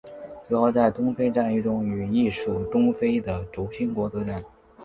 [0.49, 4.43] 主要在东非战役中与意属东非的轴心国作战。